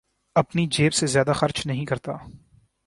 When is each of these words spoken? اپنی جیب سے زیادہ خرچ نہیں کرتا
اپنی 0.35 0.65
جیب 0.67 0.93
سے 0.93 1.07
زیادہ 1.07 1.33
خرچ 1.33 1.65
نہیں 1.67 1.85
کرتا 1.85 2.11